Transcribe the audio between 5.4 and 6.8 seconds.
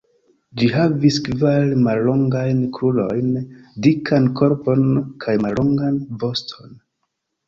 mallongan voston.